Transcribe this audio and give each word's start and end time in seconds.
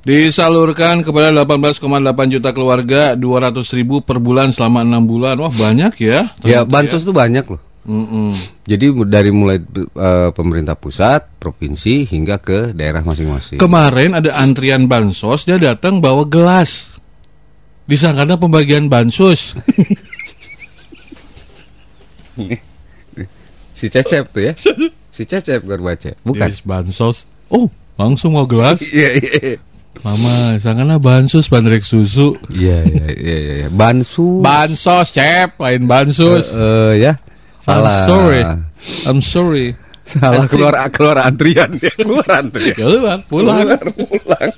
Disalurkan 0.00 1.02
kepada 1.02 1.34
18,8 1.34 2.32
juta 2.32 2.50
keluarga 2.54 3.18
200 3.18 3.76
ribu 3.76 4.00
per 4.00 4.22
bulan 4.22 4.54
selama 4.54 4.86
6 4.86 5.10
bulan. 5.10 5.34
Wah 5.42 5.50
banyak 5.50 5.92
ya. 5.98 6.30
Ya, 6.46 6.62
bansos 6.62 7.02
tuh 7.02 7.12
banyak 7.12 7.42
loh. 7.44 7.60
Mm-mm. 7.90 8.30
Jadi 8.70 8.92
dari 9.08 9.34
mulai 9.34 9.58
eh, 9.66 10.30
pemerintah 10.30 10.78
pusat, 10.78 11.26
provinsi 11.42 12.06
hingga 12.06 12.38
ke 12.38 12.70
daerah 12.70 13.02
masing-masing. 13.02 13.58
Kemarin 13.58 14.14
ada 14.14 14.38
antrian 14.38 14.86
bansos, 14.86 15.42
dia 15.42 15.58
datang 15.58 15.98
bawa 15.98 16.22
gelas. 16.22 16.96
Disangkanya 17.90 18.38
pembagian 18.38 18.86
bansos. 18.86 19.58
Si 23.80 23.88
Cecep 23.88 24.28
tuh 24.28 24.42
ya. 24.44 24.52
Si 25.16 25.24
Cecep 25.24 25.64
baca. 25.64 26.12
Bukan. 26.22 26.48
Yes, 26.52 26.60
bansos. 26.62 27.24
Oh, 27.48 27.72
langsung 27.96 28.36
mau 28.36 28.44
gelas. 28.44 28.84
Iya, 28.84 29.10
iya. 29.18 29.56
Mama, 30.06 30.54
sangkanya 30.62 31.02
bansos 31.02 31.50
bandrek 31.50 31.82
susu. 31.82 32.38
Iya, 32.52 32.84
iya, 32.86 33.06
iya, 33.10 33.36
iya. 33.64 33.68
Bansu. 33.72 34.38
Bansos, 34.44 35.10
cep, 35.10 35.58
lain 35.58 35.88
bansos. 35.90 36.52
Eh, 36.54 36.60
eh, 36.60 36.92
ya. 37.10 37.12
Salah. 37.58 37.90
I'm 37.90 38.06
sorry. 38.06 38.42
I'm 39.08 39.20
sorry. 39.24 39.68
Salah 40.06 40.46
think- 40.46 40.62
keluar 40.62 40.74
keluar 40.94 41.16
antrian 41.26 41.74
ya. 41.80 41.90
Keluar 41.90 42.28
antrian. 42.30 42.76
Keluar, 42.78 43.18
pulang. 43.26 43.66
Keluar, 43.66 43.82
pulang. 43.92 44.50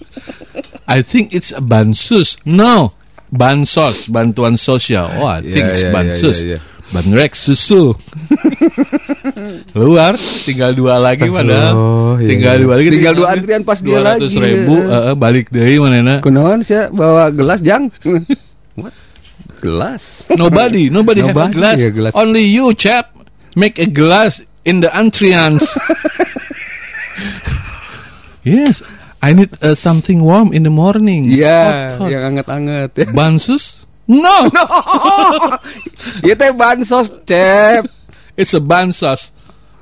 I 0.84 1.00
think 1.00 1.32
it's 1.32 1.56
a 1.56 1.64
bansus. 1.64 2.36
No, 2.44 2.92
bansos, 3.32 4.12
bantuan 4.12 4.60
sosial. 4.60 5.08
Oh, 5.08 5.32
Yeah, 5.40 5.40
it's 5.40 5.56
yeah, 5.56 5.72
yeah, 5.72 5.92
bansus. 5.96 6.38
yeah, 6.44 6.50
yeah. 6.56 6.62
Bandrek 6.92 7.32
susu. 7.32 7.96
Keluar, 9.72 10.12
tinggal 10.44 10.76
dua 10.76 11.00
lagi 11.00 11.24
padahal. 11.24 11.72
Oh, 11.72 12.14
iya, 12.20 12.28
tinggal 12.28 12.60
iya. 12.60 12.64
dua 12.68 12.74
lagi. 12.76 12.88
Tinggal 12.92 13.14
dua 13.16 13.28
antrian 13.32 13.62
pas 13.64 13.80
dia 13.80 14.04
lagi. 14.04 14.28
ribu, 14.28 14.76
eh, 14.76 15.08
eh, 15.08 15.14
balik 15.16 15.48
mana 15.56 16.20
Kunaon 16.20 16.60
sih 16.60 16.92
bawa 16.92 17.32
gelas 17.32 17.64
jang? 17.64 17.88
What? 18.76 18.92
Gelas. 19.64 20.28
Nobody, 20.36 20.92
nobody, 20.92 21.24
have 21.24 21.32
a 21.32 21.48
Nobody, 21.48 21.56
glass. 21.56 21.78
ya, 21.80 21.88
gelas. 21.88 22.12
Only 22.12 22.44
you, 22.52 22.76
chap. 22.76 23.14
Make 23.56 23.80
a 23.80 23.88
glass 23.88 24.44
in 24.68 24.84
the 24.84 24.92
antrians. 24.92 25.64
yes, 28.44 28.84
I 29.22 29.38
need 29.38 29.54
uh, 29.62 29.78
something 29.78 30.18
warm 30.26 30.50
in 30.50 30.66
the 30.66 30.74
morning. 30.74 31.30
Iya, 31.30 31.94
hot. 31.94 32.10
yang 32.10 32.34
anget-anget 32.34 32.90
ya. 32.98 33.06
Bansus? 33.18 33.86
No, 34.10 34.50
no. 34.50 34.66
Itu 36.26 36.34
teh 36.34 36.50
bansos, 36.50 37.22
Cep. 37.22 37.86
It's 38.34 38.50
a 38.50 38.58
bansos. 38.58 39.30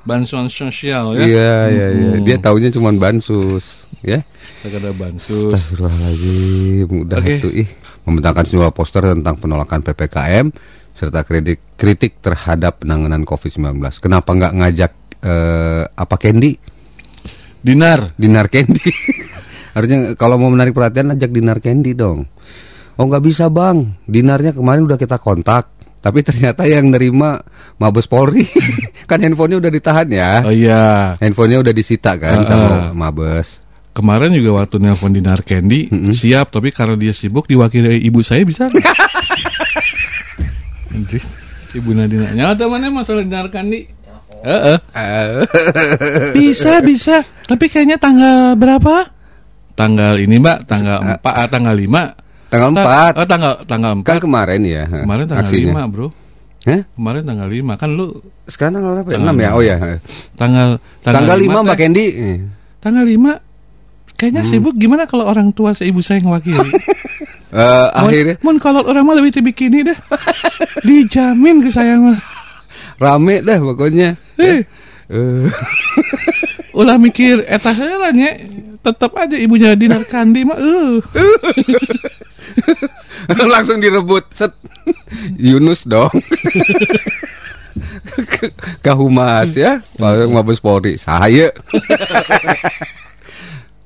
Bantuan 0.05 0.49
sosial 0.49 1.17
ya. 1.17 1.25
Iya, 1.25 1.55
iya, 1.69 1.87
iya. 1.93 2.11
Hmm. 2.17 2.25
Dia 2.25 2.37
taunya 2.37 2.69
cuma 2.69 2.93
bansus, 2.93 3.89
ya. 4.05 4.21
Ada 4.61 4.93
bansus. 4.93 5.49
Astagfirullahaladzim, 5.49 6.89
udah 7.05 7.17
Oke. 7.21 7.37
itu 7.37 7.49
ih 7.65 7.69
membentangkan 8.05 8.45
sebuah 8.45 8.73
poster 8.73 9.05
tentang 9.09 9.37
penolakan 9.37 9.85
PPKM 9.85 10.49
serta 10.93 11.21
kritik 11.21 11.77
kritik 11.77 12.17
terhadap 12.21 12.81
penanganan 12.81 13.25
COVID-19. 13.25 13.77
Kenapa 14.01 14.33
nggak 14.33 14.53
ngajak 14.57 14.91
eh, 15.21 15.83
apa 15.85 16.15
Candy? 16.17 16.57
Dinar. 17.61 18.13
Dinar 18.17 18.49
Candy. 18.49 18.89
Harusnya 19.77 20.19
kalau 20.19 20.35
mau 20.35 20.51
menarik 20.51 20.75
perhatian 20.75 21.15
ajak 21.15 21.31
Dinar 21.31 21.63
Candy 21.63 21.95
dong. 21.95 22.27
Oh 22.99 23.07
nggak 23.07 23.23
bisa 23.23 23.47
bang, 23.47 23.95
Dinarnya 24.03 24.51
kemarin 24.51 24.83
udah 24.83 24.99
kita 24.99 25.15
kontak, 25.17 25.71
tapi 26.03 26.21
ternyata 26.21 26.67
yang 26.67 26.91
nerima 26.91 27.39
Mabes 27.79 28.05
Polri, 28.05 28.43
kan 29.09 29.23
handphonenya 29.23 29.57
udah 29.63 29.71
ditahan 29.71 30.07
ya, 30.11 30.31
Oh 30.45 30.53
iya. 30.53 31.15
handphonenya 31.17 31.63
udah 31.65 31.73
disita 31.73 32.19
kan 32.19 32.43
Ah, 32.43 32.45
sama 32.45 32.67
ah. 32.67 32.83
Mabes. 32.91 33.63
Kemarin 33.91 34.31
juga 34.31 34.63
waktu 34.63 34.79
nelpon 34.79 35.11
Dinar 35.11 35.43
Candy 35.43 35.91
Mm-mm. 35.91 36.15
siap 36.15 36.47
tapi 36.47 36.71
karena 36.71 36.95
dia 36.95 37.11
sibuk 37.11 37.43
diwakili 37.43 37.99
ibu 37.99 38.23
saya 38.23 38.39
bisa 38.47 38.71
Ibu 41.71 41.91
Nadina 41.95 42.31
nyata 42.31 42.67
mana 42.67 42.87
masalah 42.87 43.23
Dinar 43.23 43.51
Candy? 43.51 43.87
Heeh. 44.41 44.77
Bisa 46.37 46.79
bisa 46.81 47.21
tapi 47.45 47.67
kayaknya 47.67 47.99
tanggal 47.99 48.55
berapa? 48.55 49.11
Tanggal 49.75 50.17
ini 50.17 50.39
Mbak, 50.39 50.57
tanggal 50.65 50.97
4 51.19 51.23
ah, 51.23 51.47
tanggal 51.47 51.75
5. 51.75 52.51
Tanggal 52.51 52.69
Ta- 52.75 53.13
4 53.15 53.19
Oh, 53.21 53.27
tanggal 53.27 53.53
tanggal 53.65 53.91
4. 54.01 54.07
kan 54.07 54.17
kemarin 54.19 54.61
ya. 54.63 54.83
Kemarin 54.87 55.25
tanggal 55.27 55.45
aksinya. 55.47 55.87
5, 55.87 55.93
Bro. 55.93 56.07
Hah? 56.61 56.81
Kemarin 56.85 57.21
tanggal 57.25 57.47
5 57.49 57.81
kan 57.81 57.89
lu 57.89 58.05
Sekarang 58.45 58.73
tanggal 58.77 58.91
berapa? 58.99 59.09
ya? 59.09 59.17
Tanggal 59.17 59.33
6 59.33 59.37
ya? 59.37 59.49
lima. 59.49 59.57
Oh 59.57 59.63
ya. 59.63 59.77
tanggal 60.35 60.67
Tanggal, 61.01 61.37
5 61.37 61.65
Mbak. 61.65 61.77
Candy. 61.77 62.05
Eh. 62.11 62.37
Tanggal 62.79 63.05
5 63.05 63.33
kayaknya 64.17 64.41
Hmm. 64.45 64.51
sibuk 64.53 64.75
gimana 64.77 65.09
kalau 65.09 65.25
orang 65.25 65.49
tua 65.49 65.73
seibu 65.73 65.99
saya 65.99 66.21
ngewakili? 66.21 66.61
Eh, 67.51 67.87
akhirnya 67.91 68.39
Mun 68.47 68.63
kalau 68.63 68.79
orang 68.87 69.03
mah 69.03 69.19
lebih 69.19 69.43
bikini 69.43 69.83
dah. 69.83 69.97
Dijamin 70.87 71.59
ke 71.59 71.67
saya 71.67 71.99
mah. 71.99 72.15
Rame 73.01 73.41
dah 73.41 73.57
pokoknya. 73.57 74.13
Eh, 74.37 74.61
Eh. 75.11 75.43
ulah 76.71 76.95
mikir 76.95 77.43
eta 77.43 77.75
heula 77.75 78.15
nya 78.15 78.39
tetap 78.79 79.11
aja 79.19 79.35
ibunya 79.35 79.75
Dinar 79.75 80.07
Kandi 80.07 80.47
mah 80.47 80.55
eh. 80.55 81.03
Langsung 83.51 83.83
direbut 83.83 84.23
set. 84.31 84.55
Yunus 85.35 85.83
dong. 85.83 86.11
Kahumas 88.85 89.55
ya, 89.55 89.79
Pak 89.99 90.31
Mabes 90.31 90.63
Polri. 90.63 90.95
Saya. 90.95 91.51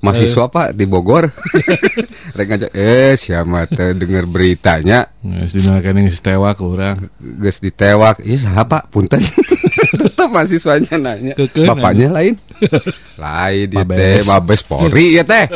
Mahasiswa 0.06 0.46
Pak 0.54 0.68
di 0.78 0.86
Bogor. 0.86 1.34
Rek 2.38 2.46
ngajak, 2.46 2.72
eh 2.78 3.18
siapa 3.18 3.66
teh 3.66 3.98
denger 3.98 4.30
beritanya 4.30 5.10
Geus 5.26 5.58
Dinar 5.58 5.82
Kandi 5.82 6.06
geus 6.06 6.22
tewak 6.22 6.62
urang. 6.62 7.10
geus 7.18 7.58
ditewak. 7.58 8.22
Iya 8.22 8.38
saha 8.46 8.64
Pak, 8.70 8.94
punten. 8.94 9.26
Tetap 10.02 10.30
mahasiswanya 10.30 10.96
nanya. 11.02 11.34
Keukeun, 11.34 11.66
Bapaknya 11.66 12.14
lain. 12.14 12.38
lain 13.26 13.66
dia 13.66 13.84
teh 13.84 14.22
Mabes. 14.30 14.62
Polri 14.62 15.18
ya 15.18 15.26
teh. 15.26 15.50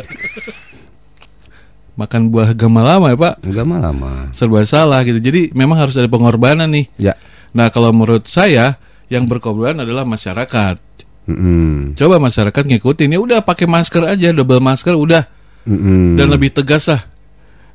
Makan 2.00 2.32
buah 2.32 2.56
gama 2.56 2.82
lama 2.82 3.12
ya, 3.12 3.18
Pak. 3.20 3.36
Mah 3.46 3.80
lama. 3.80 4.12
Serba 4.32 4.64
salah 4.64 5.04
gitu. 5.04 5.20
Jadi 5.20 5.52
memang 5.52 5.78
harus 5.84 6.00
ada 6.00 6.08
pengorbanan 6.08 6.72
nih. 6.72 6.88
Ya. 6.96 7.14
Nah, 7.52 7.68
kalau 7.70 7.92
menurut 7.92 8.24
saya 8.26 8.80
yang 9.12 9.28
berkorban 9.28 9.84
adalah 9.84 10.08
masyarakat. 10.08 10.89
Mm-mm. 11.30 11.94
Coba 11.94 12.18
masyarakat 12.18 12.64
ngikutin 12.66 13.14
ya 13.14 13.20
udah 13.22 13.40
pakai 13.46 13.70
masker 13.70 14.02
aja, 14.10 14.34
double 14.34 14.58
masker 14.58 14.98
udah 14.98 15.30
Mm-mm. 15.70 16.18
dan 16.18 16.28
lebih 16.34 16.50
tegas 16.50 16.90
lah. 16.90 17.06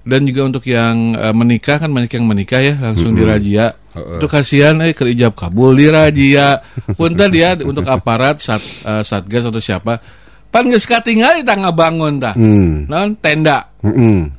Dan 0.04 0.28
juga 0.28 0.44
untuk 0.44 0.66
yang 0.68 1.16
eh, 1.16 1.32
menikah 1.32 1.80
kan 1.80 1.88
banyak 1.88 2.12
yang 2.12 2.26
menikah 2.28 2.60
ya 2.60 2.74
langsung 2.76 3.14
Mm-mm. 3.14 3.24
dirajia. 3.24 3.66
Heeh. 3.94 4.18
Itu 4.18 4.26
kasihan 4.26 4.76
eh 4.82 4.92
kerijab 4.92 5.32
kabul 5.38 5.78
dirajia. 5.78 6.60
Punten 6.98 7.30
dia 7.30 7.54
untuk 7.62 7.86
aparat 7.86 8.42
sat, 8.42 8.60
eh, 8.60 9.00
satgas 9.06 9.46
atau 9.48 9.62
siapa. 9.62 10.02
Pan 10.50 10.66
geus 10.70 10.86
katingali 10.86 11.42
tangga 11.46 11.70
bangun 11.70 12.18
tah. 12.20 12.34
Mm. 12.34 12.90
Non 12.90 13.14
tenda. 13.16 13.70
Mm-mm. 13.80 14.34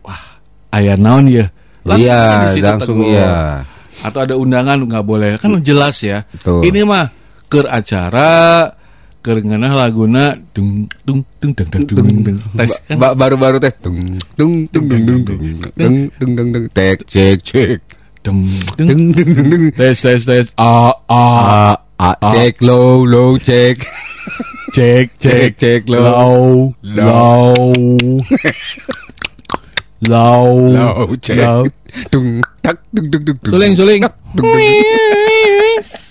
Aya 0.76 1.00
naon 1.00 1.32
ya? 1.32 1.48
Iya, 1.86 2.50
di 2.50 2.60
situ 2.60 2.66
langsung 2.66 3.00
tegur. 3.00 3.14
iya. 3.16 3.64
Atau 4.04 4.20
ada 4.26 4.36
undangan 4.36 4.82
nggak 4.86 5.06
boleh 5.06 5.38
kan 5.40 5.56
jelas 5.64 6.02
ya. 6.04 6.28
Betul. 6.30 6.68
Ini 6.68 6.82
mah 6.84 7.10
ker 7.46 7.66
acara 7.70 8.70
ngeunah 9.34 9.74
laguna 9.74 10.38
dung 10.54 10.86
dung 11.06 11.26
dung 11.42 11.54
dung 11.58 11.70
dung 11.74 11.86
dung 11.90 12.18
dung 12.26 12.38
tes 12.58 12.72
kan 12.86 12.98
Ba- 13.02 13.18
baru-baru 13.18 13.58
teh 13.58 13.74
tung 13.82 13.98
tung 14.38 14.70
tung 14.70 14.86
tung 14.86 15.02
tung 15.06 15.22
tung 15.26 15.42
tung 15.74 15.98
tung 16.20 16.36
tung 16.38 16.48
tung 16.54 16.66
tek 16.78 16.98
cek 17.10 17.38
cek 17.42 17.80
dung 18.22 18.46
dung 18.78 18.88
tung 18.88 19.04
tung 19.18 19.30
tung 19.34 19.50
tung 19.50 19.66
tes 19.74 19.98
tes 20.06 20.22
tes 20.30 20.48
a 20.62 20.94
a 21.10 21.26
ah 21.50 21.76
ah 21.98 22.16
cek 22.34 22.62
low 22.62 23.02
low 23.06 23.42
cek 23.42 23.82
cek 24.76 25.08
cek 25.18 25.50
cek 25.58 25.82
low 25.90 26.70
low 26.86 27.54
low 30.06 30.50
low 30.78 31.08
cek 31.18 31.74
tung 32.14 32.46
tak 32.62 32.78
tung 32.94 33.08
tung 33.10 33.24
tung 33.26 33.38
tung. 33.42 33.54
suling 33.58 33.74
suling 33.74 34.02
tung, 34.06 34.14
tung, 34.38 34.46
tung. 34.54 36.05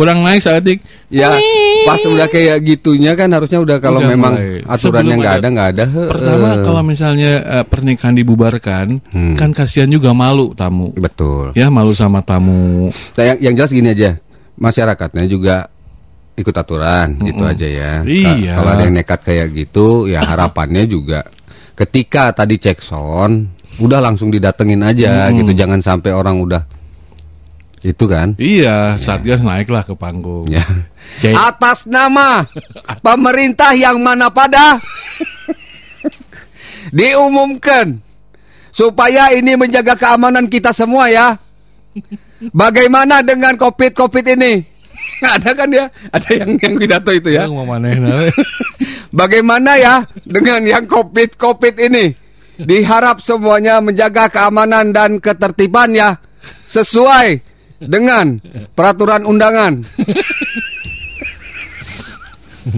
Kurang 0.00 0.24
naik 0.24 0.40
sadik 0.40 0.80
ya 1.06 1.36
pas 1.84 2.00
udah 2.00 2.24
kayak 2.26 2.56
gitunya 2.62 3.12
kan 3.12 3.28
harusnya 3.28 3.60
udah 3.60 3.76
kalau 3.78 4.00
Udah 4.00 4.08
memang 4.08 4.32
mulai. 4.32 4.64
aturannya 4.64 5.14
nggak 5.14 5.36
ada- 5.36 5.50
nggak 5.50 5.68
ada 5.70 5.84
heeh. 5.86 6.08
Pertama 6.08 6.48
kalau 6.64 6.80
misalnya 6.80 7.30
eh, 7.60 7.64
pernikahan 7.64 8.16
dibubarkan, 8.16 8.86
Hmm. 9.12 9.36
kan 9.36 9.52
kasihan 9.52 9.86
juga 9.86 10.12
malu 10.12 10.52
tamu. 10.52 10.96
betul 10.96 11.52
Ya 11.52 11.68
malu 11.68 11.92
sama 11.92 12.20
tamu. 12.20 12.88
Nah, 12.88 13.24
yang, 13.26 13.38
yang 13.42 13.54
jelas 13.54 13.70
gini 13.70 13.92
aja, 13.92 14.16
masyarakatnya 14.56 15.24
juga 15.26 15.68
ikut 16.32 16.54
aturan 16.54 17.20
gitu 17.20 17.36
Mm-mm. 17.38 17.52
aja 17.52 17.68
ya. 17.68 17.92
Iya. 18.00 18.32
Ka- 18.32 18.56
Kalau 18.56 18.70
ada 18.72 18.82
yang 18.82 18.96
nekat 18.96 19.20
kayak 19.20 19.48
gitu, 19.52 20.08
ya 20.08 20.24
harapannya 20.24 20.88
juga 20.88 21.28
ketika 21.74 22.32
tadi 22.32 22.56
cek 22.56 22.80
sound, 22.80 23.52
udah 23.78 24.00
langsung 24.00 24.28
didatengin 24.28 24.80
aja 24.80 25.28
Mm-mm. 25.28 25.44
gitu, 25.44 25.52
jangan 25.54 25.80
sampai 25.80 26.12
orang 26.12 26.40
udah 26.40 26.64
Itu 27.80 28.04
kan. 28.04 28.36
Iya, 28.36 29.00
Satgas 29.00 29.40
naiklah 29.40 29.84
ke 29.84 29.96
panggung. 29.96 30.48
Ya. 30.52 30.60
Kayak- 31.20 31.56
Atas 31.56 31.88
nama 31.88 32.44
pemerintah 33.00 33.72
yang 33.74 33.98
mana 34.00 34.28
pada 34.30 34.78
diumumkan 36.96 37.98
supaya 38.70 39.32
ini 39.34 39.56
menjaga 39.56 39.96
keamanan 39.96 40.46
kita 40.46 40.70
semua 40.76 41.08
ya. 41.08 41.36
Bagaimana 42.54 43.20
dengan 43.20 43.56
COVID-COVID 43.58 44.24
ini? 44.38 44.64
Ada 45.36 45.52
kan 45.52 45.68
ya? 45.68 45.90
Ada 46.12 46.30
yang 46.32 46.50
yang 46.56 46.74
pidato 46.80 47.10
itu 47.12 47.32
ya. 47.34 47.44
Bagaimana 49.10 49.76
ya 49.76 49.94
dengan 50.24 50.64
yang 50.64 50.84
COVID-COVID 50.86 51.74
ini? 51.90 52.04
Diharap 52.60 53.24
semuanya 53.24 53.80
menjaga 53.80 54.28
keamanan 54.28 54.92
dan 54.92 55.16
ketertiban 55.16 55.96
ya 55.96 56.20
sesuai 56.68 57.40
dengan 57.80 58.36
peraturan 58.76 59.24
undangan. 59.24 59.80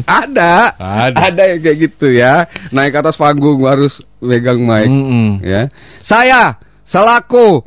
ada, 0.07 0.73
Ada. 0.79 1.43
yang 1.53 1.61
kayak 1.61 1.79
gitu 1.91 2.15
ya. 2.15 2.47
Naik 2.71 2.95
atas 3.03 3.19
panggung 3.19 3.67
harus 3.67 4.01
megang 4.23 4.63
mic 4.63 4.87
Mm-mm. 4.87 5.43
ya. 5.43 5.67
Saya 5.99 6.55
selaku 6.87 7.67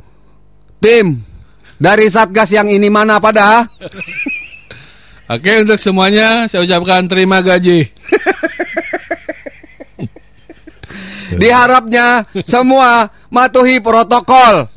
tim 0.80 1.20
dari 1.76 2.08
Satgas 2.08 2.50
yang 2.56 2.72
ini 2.72 2.88
mana 2.88 3.20
pada 3.20 3.68
Oke, 5.26 5.58
untuk 5.58 5.74
semuanya 5.76 6.46
saya 6.46 6.62
ucapkan 6.62 7.04
terima 7.10 7.42
gaji. 7.42 7.90
diharapnya 11.34 12.24
semua 12.46 13.10
matuhi 13.28 13.82
protokol. 13.82 14.70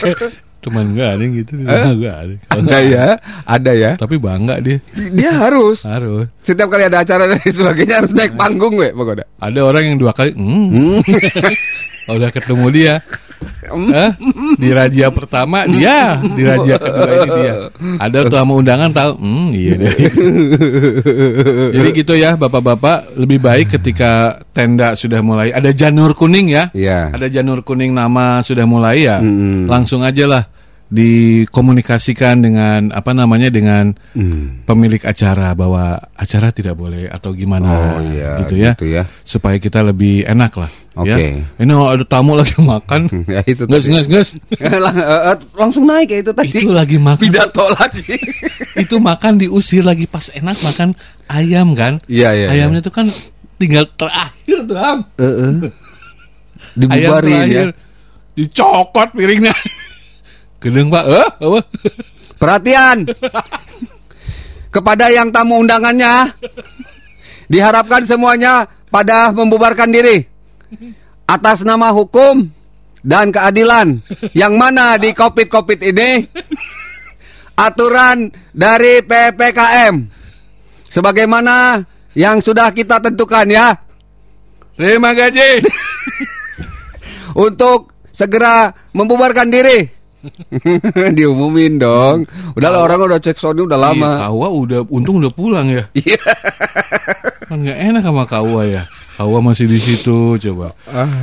Cuman 0.60 0.92
enggak 0.92 1.08
ada 1.16 1.22
yang 1.24 1.34
gitu, 1.40 1.52
Eh? 1.64 1.84
enggak 1.96 2.16
ada. 2.20 2.34
Ada 2.52 2.76
ya, 2.84 3.06
ada 3.48 3.72
ya. 3.72 3.90
Tapi 3.96 4.16
bangga 4.20 4.60
dia. 4.60 4.76
Dia 4.92 5.32
harus 5.32 5.88
Harus. 5.88 6.28
setiap 6.44 6.68
kali 6.68 6.84
ada 6.84 7.00
acara 7.00 7.24
dan 7.28 7.40
sebagainya 7.40 8.04
harus 8.04 8.12
naik 8.12 8.36
panggung, 8.36 8.76
we, 8.76 8.92
pokoknya. 8.92 9.24
Ada 9.40 9.60
orang 9.64 9.82
yang 9.88 9.96
dua 9.96 10.12
kali, 10.12 10.36
hmm, 10.36 10.68
Hmm. 10.70 10.98
kalau 12.06 12.16
udah 12.18 12.30
ketemu 12.30 12.66
dia, 12.72 12.94
eh, 13.70 14.10
di 14.58 14.70
raja 14.72 15.08
pertama 15.12 15.64
dia, 15.64 16.18
di 16.20 16.42
raja 16.42 16.74
kedua 16.76 17.08
ini 17.12 17.28
dia. 17.38 17.54
Ada 17.96 18.18
tamu 18.28 18.58
undangan 18.60 18.90
tahu, 18.90 19.12
hmm, 19.20 19.48
iya 19.52 19.72
deh. 19.78 19.94
Jadi 21.76 21.88
gitu 21.94 22.14
ya, 22.16 22.34
bapak-bapak, 22.34 23.14
lebih 23.16 23.38
baik 23.40 23.78
ketika 23.78 24.42
tenda 24.50 24.92
sudah 24.98 25.20
mulai, 25.22 25.54
ada 25.54 25.70
janur 25.70 26.12
kuning 26.16 26.50
ya, 26.50 26.68
Iya. 26.74 27.14
ada 27.14 27.26
janur 27.30 27.62
kuning 27.62 27.94
nama 27.94 28.42
sudah 28.42 28.64
mulai 28.66 29.06
ya, 29.06 29.20
Mm-mm. 29.22 29.68
langsung 29.70 30.02
aja 30.02 30.24
lah 30.26 30.44
dikomunikasikan 30.90 32.42
dengan 32.42 32.90
apa 32.90 33.14
namanya 33.14 33.48
dengan 33.48 33.94
Hmm. 34.10 34.66
pemilik 34.66 34.98
acara 35.00 35.54
bahwa 35.54 36.02
acara 36.12 36.50
tidak 36.50 36.74
boleh 36.74 37.06
atau 37.06 37.30
gimana 37.30 37.70
Oh 37.70 38.02
iya, 38.02 38.42
gitu 38.42 38.58
ya 38.58 38.74
gitu 38.74 38.86
ya. 38.90 39.02
supaya 39.22 39.56
kita 39.56 39.86
lebih 39.86 40.26
enak 40.26 40.50
lah 40.58 40.70
Oke. 40.98 41.06
ya 41.06 41.16
ini 41.62 41.72
oh, 41.72 41.86
ada 41.86 42.02
tamu 42.02 42.34
lagi 42.34 42.58
makan 42.62 43.06
Ya 43.30 43.46
itu 43.46 43.70
nges 43.70 43.86
nges 43.86 44.06
nges 44.10 44.28
eh, 44.58 44.66
eh, 44.66 45.36
langsung 45.54 45.86
naik 45.86 46.10
ya 46.10 46.18
itu 46.26 46.32
tadi. 46.34 46.50
itu 46.50 46.70
lagi 46.70 46.98
makan 46.98 47.22
Pidato 47.22 47.70
lagi. 47.70 48.18
itu 48.74 48.96
makan 48.98 49.38
diusir 49.38 49.86
lagi 49.86 50.10
pas 50.10 50.26
enak 50.28 50.58
makan 50.60 50.98
ayam 51.30 51.78
kan 51.78 52.02
Iya, 52.10 52.34
iya. 52.34 52.48
ayamnya 52.50 52.82
itu 52.82 52.90
kan 52.90 53.06
tinggal 53.56 53.86
terakhir 53.94 54.66
doang 54.66 55.06
iya. 55.14 55.22
Eh, 55.22 55.34
eh. 55.38 55.54
ayam 55.54 55.70
Dibubarin 56.74 57.30
ya. 57.30 57.38
terakhir 57.38 57.68
dicokot 58.34 59.08
piringnya 59.14 59.54
gedeng 60.60 60.92
pak. 60.92 61.04
Eh 61.08 61.28
apa? 61.40 61.60
Perhatian. 62.36 63.08
Kepada 64.70 65.10
yang 65.10 65.34
tamu 65.34 65.58
undangannya, 65.58 66.30
diharapkan 67.50 68.06
semuanya 68.06 68.70
pada 68.94 69.34
membubarkan 69.34 69.90
diri 69.90 70.30
atas 71.26 71.66
nama 71.66 71.90
hukum 71.90 72.46
dan 73.02 73.34
keadilan. 73.34 73.98
Yang 74.30 74.54
mana 74.54 74.94
di 75.00 75.10
COVID-COVID 75.10 75.80
ini 75.90 76.10
aturan 77.58 78.30
dari 78.54 79.02
PPKM 79.02 79.94
sebagaimana 80.86 81.82
yang 82.14 82.38
sudah 82.38 82.70
kita 82.70 83.02
tentukan 83.02 83.46
ya. 83.50 83.74
Terima 84.74 85.12
gaji 85.12 85.60
untuk 87.44 87.92
segera 88.10 88.72
membubarkan 88.96 89.52
diri. 89.52 89.99
Diumumin 91.16 91.76
dong. 91.76 92.28
Udah 92.52 92.68
lah 92.68 92.80
orang 92.84 93.08
udah 93.08 93.18
cek 93.18 93.36
Sony 93.36 93.64
udah 93.64 93.78
Iya, 93.78 93.86
lama. 93.92 94.10
Kawa 94.28 94.48
udah 94.52 94.80
untung 94.88 95.18
udah 95.18 95.32
pulang 95.32 95.66
ya 95.68 95.84
Iya. 95.92 96.20
kan 97.46 97.58
nggak 97.58 97.78
enak 97.82 98.02
sama 98.04 98.22
Kawa 98.24 98.62
ya 98.62 98.82
Kawa 99.18 99.42
masih 99.42 99.66
di 99.66 99.76
situ 99.76 100.38
coba 100.38 100.72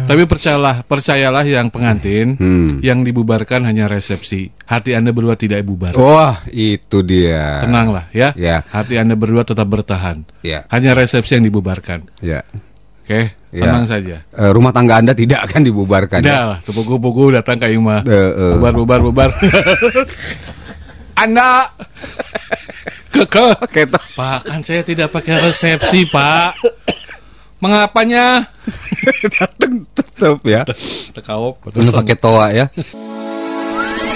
Tapi 0.06 0.28
percayalah, 0.28 0.84
percayalah 0.84 1.42
yang 1.42 1.72
pengantin, 1.72 2.38
Hmm. 2.38 2.78
yang 2.86 3.02
dibubarkan 3.02 3.66
hanya 3.66 3.90
resepsi. 3.90 4.54
Hati 4.70 4.94
Anda 4.94 5.16
berdua 5.16 5.34
tidak 5.34 5.66
bubar. 5.66 5.98
Wah, 5.98 6.46
itu 6.52 7.02
dia. 7.02 7.58
Tenanglah 7.64 8.06
ya. 8.14 8.38
Ya. 8.38 8.62
Hati 8.70 9.02
Anda 9.02 9.18
berdua 9.18 9.42
tetap 9.42 9.66
bertahan. 9.66 10.30
Ya, 10.46 10.68
Hanya 10.70 10.94
resepsi 10.94 11.42
yang 11.42 11.46
dibubarkan. 11.50 12.06
ya. 12.22 12.46
Oke, 13.08 13.32
Ya. 13.56 13.72
tenang 13.72 13.88
saja. 13.88 14.20
Eh, 14.36 14.52
rumah 14.52 14.76
tangga 14.76 15.00
Anda 15.00 15.16
tidak 15.16 15.48
akan 15.48 15.64
dibubarkan. 15.64 16.20
Udah 16.28 16.60
ya? 16.60 16.68
tubuh-tubuh 16.68 17.32
datang 17.40 17.56
ke 17.56 17.72
Ima. 17.72 18.04
Eh, 18.04 18.12
eh. 18.12 18.54
Bubar, 18.60 18.76
bubar, 18.76 19.00
bubar. 19.00 19.30
Anda 21.24 21.72
keke. 23.16 23.64
Kita 23.72 23.96
Pak, 23.96 24.52
kan 24.52 24.60
saya 24.60 24.84
tidak 24.84 25.16
pakai 25.16 25.40
resepsi, 25.40 26.04
Pak. 26.12 26.60
Mengapanya? 27.64 28.44
datang 29.40 29.88
tetap 29.96 30.44
ya. 30.44 30.68
Tekawop. 31.16 31.64
Pakai 31.72 32.20
toa 32.20 32.52
ya. 32.52 32.68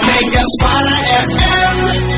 Mega 0.04 0.42
Suara 0.60 0.96
FM 1.32 2.11